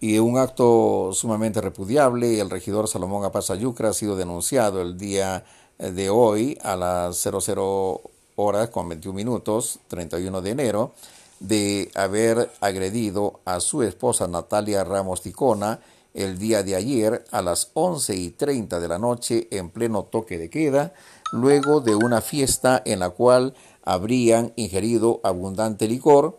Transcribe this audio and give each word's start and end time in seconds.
Y 0.00 0.18
un 0.20 0.38
acto 0.38 1.10
sumamente 1.12 1.60
repudiable, 1.60 2.40
el 2.40 2.50
regidor 2.50 2.86
Salomón 2.86 3.24
Apaza 3.24 3.56
Yucra 3.56 3.88
ha 3.88 3.92
sido 3.92 4.14
denunciado 4.14 4.80
el 4.80 4.96
día 4.96 5.44
de 5.78 6.08
hoy 6.08 6.56
a 6.62 6.76
las 6.76 7.16
00 7.16 8.00
horas 8.36 8.70
con 8.70 8.88
21 8.88 9.16
minutos, 9.16 9.80
31 9.88 10.40
de 10.40 10.50
enero, 10.50 10.92
de 11.40 11.90
haber 11.96 12.48
agredido 12.60 13.40
a 13.44 13.58
su 13.58 13.82
esposa 13.82 14.28
Natalia 14.28 14.84
Ramos 14.84 15.20
Ticona 15.20 15.80
el 16.14 16.38
día 16.38 16.62
de 16.62 16.76
ayer 16.76 17.24
a 17.32 17.42
las 17.42 17.70
11 17.74 18.14
y 18.14 18.30
30 18.30 18.78
de 18.78 18.88
la 18.88 18.98
noche 18.98 19.48
en 19.50 19.68
pleno 19.68 20.04
toque 20.04 20.38
de 20.38 20.48
queda, 20.48 20.94
luego 21.32 21.80
de 21.80 21.96
una 21.96 22.20
fiesta 22.20 22.80
en 22.84 23.00
la 23.00 23.10
cual 23.10 23.54
habrían 23.82 24.52
ingerido 24.54 25.20
abundante 25.24 25.88
licor 25.88 26.38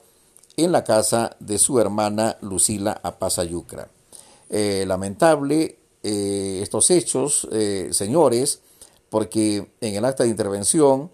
en 0.63 0.71
la 0.71 0.83
casa 0.83 1.35
de 1.39 1.57
su 1.57 1.79
hermana 1.79 2.37
Lucila 2.41 2.99
Apazayucra. 3.03 3.89
Eh, 4.49 4.83
lamentable 4.87 5.77
eh, 6.01 6.59
estos 6.63 6.89
hechos, 6.89 7.47
eh, 7.51 7.89
señores, 7.91 8.61
porque 9.09 9.71
en 9.81 9.95
el 9.95 10.05
acta 10.05 10.23
de 10.23 10.29
intervención 10.29 11.11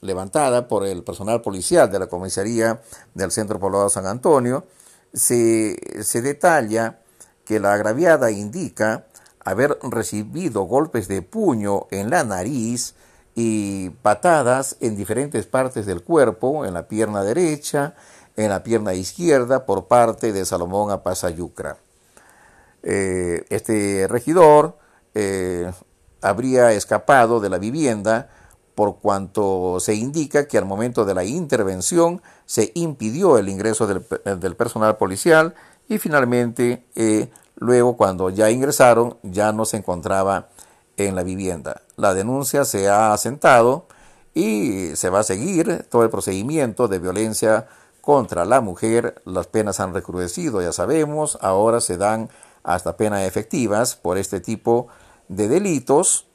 levantada 0.00 0.68
por 0.68 0.86
el 0.86 1.04
personal 1.04 1.42
policial 1.42 1.92
de 1.92 1.98
la 1.98 2.06
comisaría 2.06 2.80
del 3.12 3.30
Centro 3.30 3.60
Poblado 3.60 3.90
San 3.90 4.06
Antonio, 4.06 4.64
se, 5.12 5.76
se 6.02 6.22
detalla 6.22 7.00
que 7.44 7.60
la 7.60 7.74
agraviada 7.74 8.30
indica 8.30 9.04
haber 9.44 9.78
recibido 9.82 10.62
golpes 10.62 11.08
de 11.08 11.20
puño 11.20 11.88
en 11.90 12.08
la 12.08 12.24
nariz 12.24 12.94
y 13.34 13.90
patadas 13.90 14.76
en 14.80 14.96
diferentes 14.96 15.46
partes 15.46 15.86
del 15.86 16.02
cuerpo, 16.02 16.64
en 16.64 16.74
la 16.74 16.88
pierna 16.88 17.22
derecha, 17.22 17.94
en 18.38 18.50
la 18.50 18.62
pierna 18.62 18.94
izquierda 18.94 19.66
por 19.66 19.88
parte 19.88 20.32
de 20.32 20.44
Salomón 20.44 20.92
Apazayucra. 20.92 21.76
Eh, 22.84 23.44
este 23.50 24.06
regidor 24.08 24.78
eh, 25.14 25.70
habría 26.22 26.70
escapado 26.70 27.40
de 27.40 27.50
la 27.50 27.58
vivienda 27.58 28.30
por 28.76 28.98
cuanto 29.00 29.80
se 29.80 29.96
indica 29.96 30.46
que 30.46 30.56
al 30.56 30.66
momento 30.66 31.04
de 31.04 31.14
la 31.14 31.24
intervención 31.24 32.22
se 32.46 32.70
impidió 32.74 33.38
el 33.38 33.48
ingreso 33.48 33.88
del, 33.88 34.54
personal 34.54 34.96
policial 34.98 35.56
y 35.88 35.98
finalmente 35.98 36.84
eh, 36.94 37.28
luego 37.56 37.96
cuando 37.96 38.30
ya 38.30 38.50
ingresaron 38.50 39.18
ya 39.24 39.50
no 39.50 39.64
se 39.64 39.78
encontraba 39.78 40.48
en 40.96 41.16
la 41.16 41.24
vivienda. 41.24 41.82
La 41.96 42.14
denuncia 42.14 42.64
se 42.64 42.88
ha 42.88 43.12
asentado 43.12 43.86
y 44.32 44.94
se 44.94 45.10
va 45.10 45.20
a 45.20 45.24
seguir 45.24 45.84
todo 45.90 46.04
el 46.04 46.10
procedimiento 46.10 46.86
de 46.86 47.00
violencia 47.00 47.66
contra 48.08 48.46
la 48.46 48.62
mujer. 48.62 49.20
Las 49.26 49.48
penas 49.48 49.80
han 49.80 49.92
recrudecido, 49.92 50.62
ya 50.62 50.72
sabemos, 50.72 51.36
ahora 51.42 51.82
se 51.82 51.98
dan 51.98 52.30
hasta 52.62 52.96
penas 52.96 53.26
efectivas 53.26 53.96
por 53.96 54.16
este 54.16 54.40
tipo 54.40 54.88
de 55.28 55.46
delitos 55.46 56.26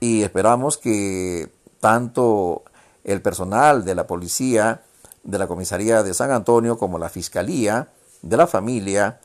y 0.00 0.24
esperamos 0.24 0.76
que 0.76 1.52
tanto 1.78 2.64
el 3.04 3.22
personal 3.22 3.84
de 3.84 3.94
la 3.94 4.08
policía, 4.08 4.82
de 5.22 5.38
la 5.38 5.46
comisaría 5.46 6.02
de 6.02 6.14
San 6.14 6.32
Antonio, 6.32 6.78
como 6.78 6.98
la 6.98 7.08
fiscalía 7.08 7.90
de 8.22 8.36
la 8.36 8.48
familia 8.48 9.20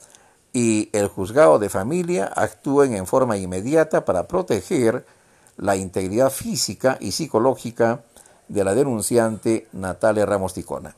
y 0.54 0.92
el 0.94 1.08
juzgado 1.08 1.58
de 1.58 1.70
familia 1.70 2.32
actúen 2.36 2.94
en 2.94 3.08
forma 3.08 3.36
inmediata 3.36 4.06
para 4.06 4.28
proteger 4.28 5.08
la 5.58 5.76
integridad 5.76 6.30
física 6.30 7.00
y 7.02 7.14
psicológica 7.14 8.04
de 8.48 8.64
la 8.64 8.76
denunciante 8.76 9.68
Natalia 9.74 10.28
Ramos 10.28 10.54
Ticona. 10.54 10.96